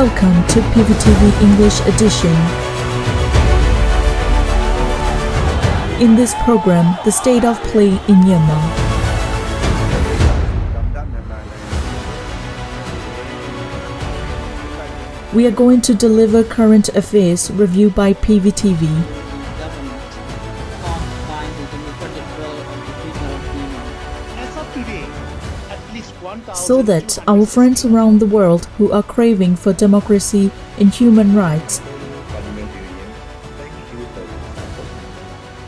[0.00, 2.32] Welcome to PVTV English Edition.
[6.00, 8.64] In this program, the state of play in Myanmar.
[15.34, 19.19] We are going to deliver current affairs review by PVTV.
[26.70, 31.80] So that our friends around the world who are craving for democracy and human rights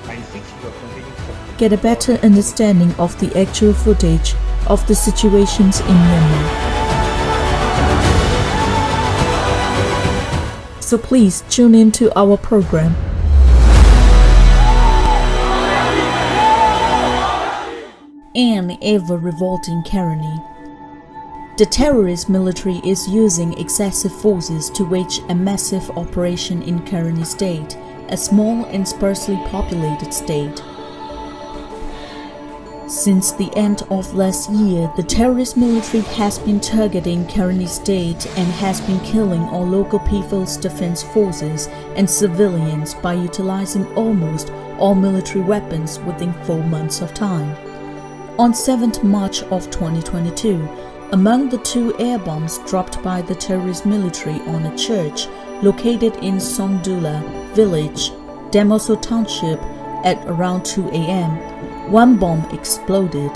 [0.07, 4.37] and get a better understanding of the actual footage
[4.69, 6.49] of the situations in Myanmar.
[10.81, 12.95] So please tune in to our program.
[18.37, 20.52] An ever revolting Karenni.
[21.59, 27.77] The terrorist military is using excessive forces to wage a massive operation in Karenni state,
[28.09, 30.63] a small and sparsely populated state.
[32.89, 38.51] Since the end of last year, the terrorist military has been targeting Karenni state and
[38.53, 41.67] has been killing all local people's defense forces
[41.97, 47.55] and civilians by utilizing almost all military weapons within four months of time.
[48.39, 50.67] On 7th March of 2022,
[51.13, 55.27] among the two air bombs dropped by the terrorist military on a church
[55.63, 57.23] located in Songdula
[57.55, 58.11] village,
[58.51, 59.61] Demoso Township,
[60.05, 63.31] at around 2 a.m., one bomb exploded.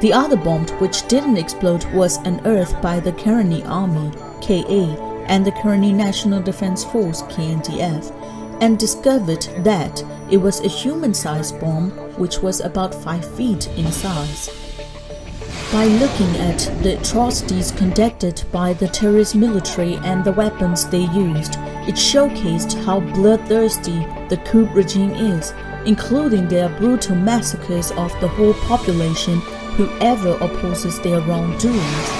[0.00, 4.10] The other bomb, which didn't explode, was unearthed by the Karenni Army
[4.42, 8.12] (KA) and the Karenni National Defense Force (KNDF),
[8.60, 14.59] and discovered that it was a human-sized bomb, which was about five feet in size.
[15.72, 21.54] By looking at the atrocities conducted by the terrorist military and the weapons they used,
[21.86, 25.54] it showcased how bloodthirsty the coup regime is,
[25.86, 29.38] including their brutal massacres of the whole population
[29.76, 32.10] whoever opposes their wrongdoings.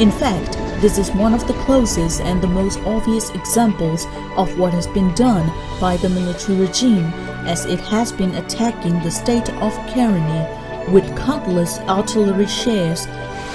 [0.00, 4.06] In fact, this is one of the closest and the most obvious examples
[4.38, 7.04] of what has been done by the military regime
[7.44, 10.57] as it has been attacking the state of Karenni
[10.92, 13.06] with countless artillery shells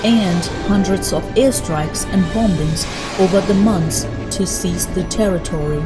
[0.04, 2.86] and hundreds of airstrikes and bombings
[3.20, 4.04] over the months
[4.36, 5.82] to seize the territory.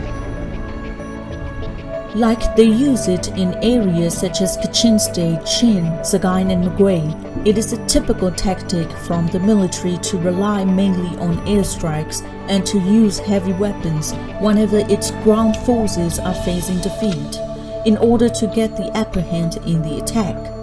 [2.15, 7.59] Like they use it in areas such as Kachin State, Chin, Sagaing, and Magway, it
[7.59, 13.19] is a typical tactic from the military to rely mainly on airstrikes and to use
[13.19, 17.37] heavy weapons whenever its ground forces are facing defeat,
[17.85, 20.56] in order to get the upper hand in the attack.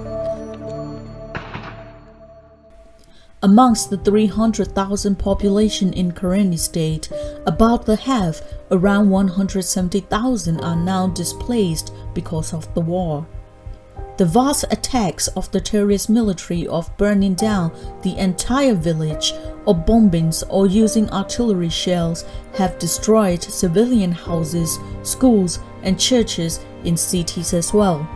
[3.45, 7.11] Amongst the 300,000 population in Karenni state,
[7.45, 8.41] about the half,
[8.71, 13.27] around 170,000 are now displaced because of the war.
[14.17, 19.35] The vast attacks of the terrorist military of burning down the entire village
[19.67, 22.25] or bombings or using artillery shells
[22.57, 28.09] have destroyed civilian houses, schools, and churches in cities as well.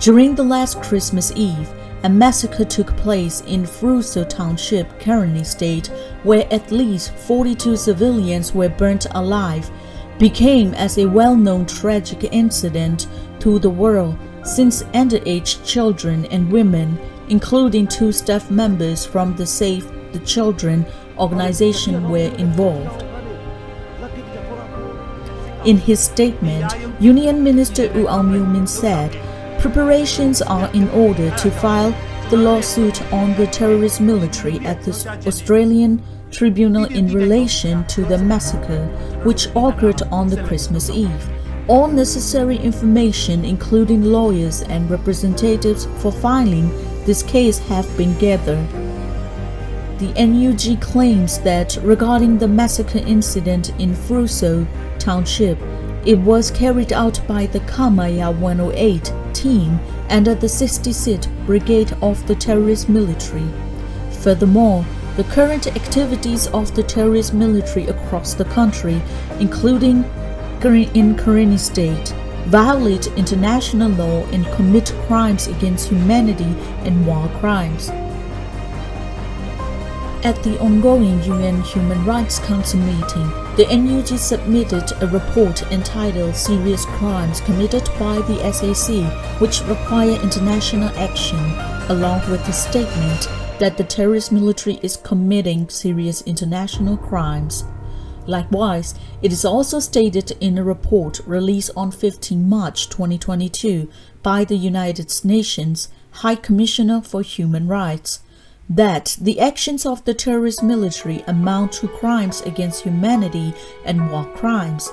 [0.00, 5.88] During the last Christmas Eve, a massacre took place in Hpruso Township, Karenni State,
[6.22, 9.70] where at least 42 civilians were burnt alive,
[10.18, 13.08] became as a well-known tragic incident
[13.40, 16.98] to the world since underage children and women,
[17.28, 20.86] including two staff members from the Save the Children
[21.18, 23.02] organization were involved.
[25.66, 29.12] In his statement, Union Minister U Aung Min said,
[29.66, 31.90] preparations are in order to file
[32.30, 34.92] the lawsuit on the terrorist military at the
[35.26, 36.00] Australian
[36.30, 38.86] tribunal in relation to the massacre
[39.24, 41.28] which occurred on the Christmas Eve.
[41.66, 46.68] All necessary information, including lawyers and representatives for filing
[47.04, 48.68] this case, have been gathered.
[49.98, 54.64] The NUG claims that regarding the massacre incident in Hpruso
[55.00, 55.58] Township,
[56.04, 59.12] it was carried out by the Kamaya 108
[59.46, 59.78] team
[60.08, 63.48] at the 66th Brigade of the terrorist military.
[64.22, 64.84] Furthermore,
[65.16, 69.00] the current activities of the terrorist military across the country,
[69.38, 69.98] including
[70.64, 72.08] in Karenni State,
[72.48, 76.52] violate international law and commit crimes against humanity
[76.84, 77.88] and war crimes.
[80.24, 86.84] At the ongoing UN Human Rights Council meeting, the NUG submitted a report entitled Serious
[86.84, 91.38] Crimes Committed by the SAC, which require international action,
[91.88, 97.64] along with a statement that the terrorist military is committing serious international crimes.
[98.26, 103.88] Likewise, it is also stated in a report released on 15 March 2022
[104.22, 108.20] by the United Nations High Commissioner for Human Rights
[108.68, 113.54] that the actions of the terrorist military amount to crimes against humanity
[113.84, 114.92] and war crimes.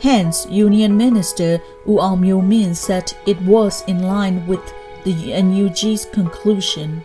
[0.00, 4.62] Hence, Union Minister Aung Myo Min said it was in line with
[5.04, 7.02] the NUG's conclusion.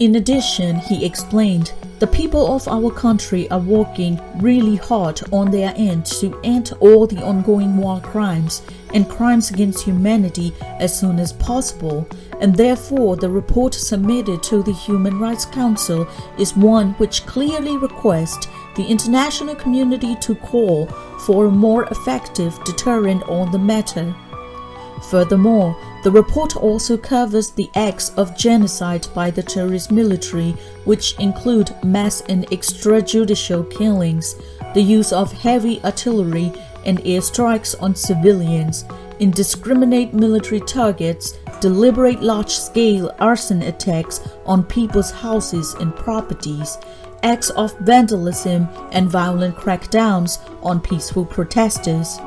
[0.00, 5.72] In addition, he explained, the people of our country are working really hard on their
[5.76, 8.62] end to end all the ongoing war crimes
[8.92, 12.08] and crimes against humanity as soon as possible,
[12.40, 16.08] and therefore the report submitted to the Human Rights Council
[16.40, 20.86] is one which clearly requests the international community to call
[21.20, 24.12] for a more effective deterrent on the matter.
[25.10, 30.52] Furthermore, the report also covers the acts of genocide by the terrorist military,
[30.84, 34.36] which include mass and extrajudicial killings,
[34.74, 36.52] the use of heavy artillery
[36.84, 38.84] and airstrikes on civilians,
[39.20, 46.76] indiscriminate military targets, deliberate large scale arson attacks on people's houses and properties,
[47.22, 52.18] acts of vandalism, and violent crackdowns on peaceful protesters.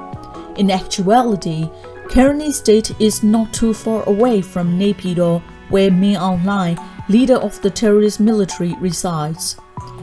[0.57, 1.69] In actuality,
[2.09, 7.61] Karenni State is not too far away from Naypyidaw, where Min Aung Hlaing, leader of
[7.61, 9.57] the terrorist military, resides.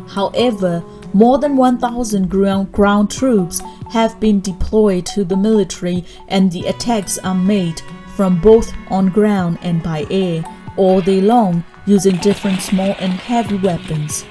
[0.08, 0.84] However,
[1.14, 3.60] more than 1,000 ground, ground troops
[3.90, 7.80] have been deployed to the military, and the attacks are made
[8.14, 10.44] from both on ground and by air
[10.76, 14.24] all day long using different small and heavy weapons.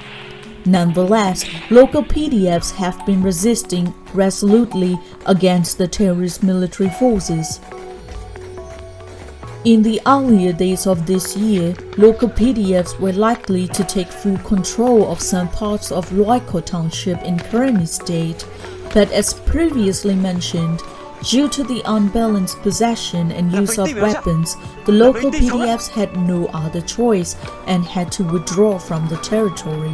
[0.66, 7.60] Nonetheless, local PDFs have been resisting resolutely against the terrorist military forces.
[9.66, 15.10] In the earlier days of this year, local PDFs were likely to take full control
[15.10, 18.46] of some parts of Loikaw Township in Karenni State,
[18.94, 20.82] but as previously mentioned,
[21.24, 26.82] due to the unbalanced possession and use of weapons, the local PDFs had no other
[26.82, 29.94] choice and had to withdraw from the territory.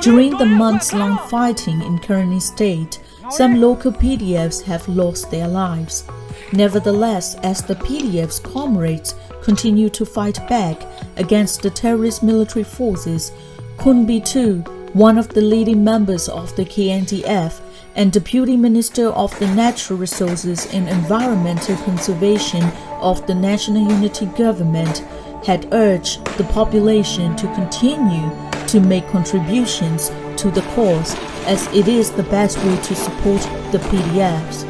[0.00, 3.00] During the months long fighting in Karenni State,
[3.30, 6.04] some local PDFs have lost their lives.
[6.52, 10.82] Nevertheless, as the PDF's comrades continue to fight back
[11.16, 13.32] against the terrorist military forces,
[13.76, 17.60] Khun Bedu, one of the leading members of the KNDF
[17.94, 22.64] and Deputy Minister of the Natural Resources and Environmental Conservation
[23.00, 24.98] of the National Unity Government,
[25.44, 28.30] had urged the population to continue
[28.68, 31.14] to make contributions to the cause
[31.46, 33.40] as it is the best way to support
[33.72, 34.64] the PDFs.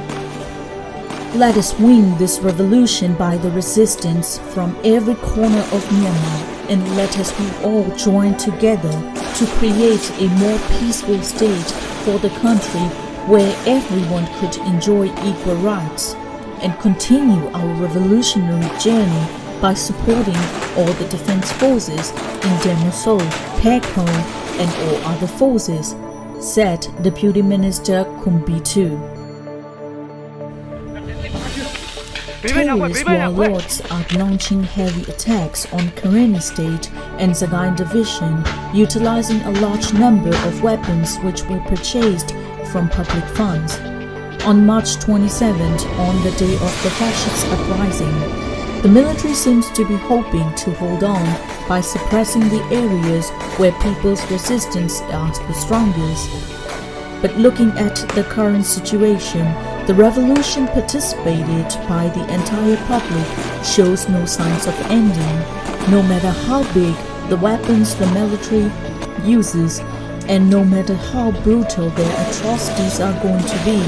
[1.34, 7.18] Let us win this revolution by the resistance from every corner of Myanmar and let
[7.18, 8.92] us be all join together
[9.36, 11.70] to create a more peaceful state
[12.04, 12.80] for the country
[13.28, 16.14] where everyone could enjoy equal rights
[16.62, 19.26] and continue our revolutionary journey
[19.60, 20.36] by supporting
[20.76, 23.18] all the defense forces in Demoso,
[23.66, 24.08] Pekon,
[24.60, 25.96] and all other forces,
[26.38, 28.94] said Deputy Minister Khun Bedu.
[32.42, 39.92] Terrorist warlords are launching heavy attacks on Karenni State and Sagaing Division, utilizing a large
[39.92, 42.30] number of weapons which were purchased
[42.70, 43.80] from public funds.
[44.44, 48.45] On March 27th, on the day of the fascist uprising,
[48.82, 51.24] the military seems to be hoping to hold on
[51.68, 56.30] by suppressing the areas where people's resistance is the strongest.
[57.22, 59.44] But looking at the current situation,
[59.86, 65.38] the revolution participated by the entire public shows no signs of ending,
[65.90, 66.94] no matter how big
[67.28, 68.70] the weapons the military
[69.24, 69.80] uses
[70.28, 73.80] and no matter how brutal their atrocities are going to be.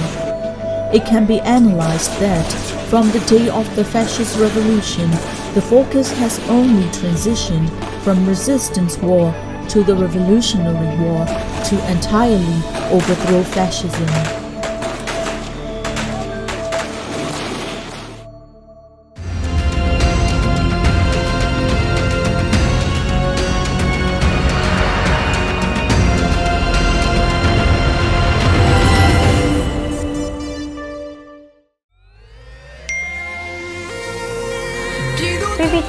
[0.97, 5.11] It can be analyzed that from the day of the fascist revolution,
[5.53, 7.69] the focus has only transitioned
[8.03, 9.35] from resistance war
[9.69, 11.27] to the revolutionary war
[11.67, 14.48] to entirely overthrow fascism.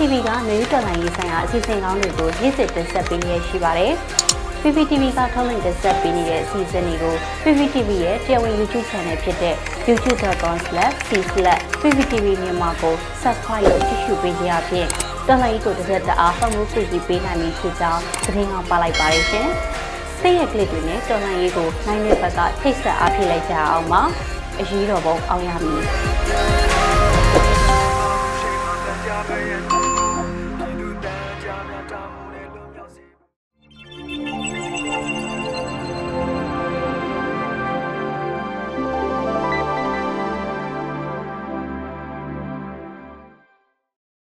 [0.10, 3.92] PPTV ကမြို့တော်လိုင်းရေးဆိုင်ရာအစီအစဉ်ကောင်းတွေကိုရည်စည်တင်ဆက်ပေးနေရရှိပါတယ်။
[4.62, 9.56] PPTV ကထုတ်လွှင့်တင်ဆက်ပေးနေတဲ့အစီအစဉ်တွေကို PPTV ရဲ့တရားဝင် YouTube Channel ဖြစ်တဲ့
[9.88, 14.88] youtube.com/c/PPTV မြန်မာကို Subscribe လုပ်ကြည့်ရှုပေးကြရဖြင့်
[15.28, 19.48] တော်လိုင်းကိုတစ်သက်တအားဖုန်းလို့ပြည်ပေးနိုင်ပြီဖြစ်ကြောင်းသတင်းအောင်ပါလိုက်ပါရရှင်။
[20.20, 24.02] စိတ်ရက်ကလစ်တွေနဲ့တော်လိုင်းရေးကိုနိုင်တဲ့ဘက်ကထိတ်ဆက်အားဖြစ်လိုက်ကြအောင်ပါ။
[24.60, 25.82] အရေးတော်ပုံအောင်ရမည်။
[29.30, 29.99] Thank you.